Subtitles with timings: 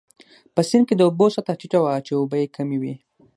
[0.53, 2.95] په سیند کې د اوبو سطحه ټیټه وه، چې اوبه يې کمې وې.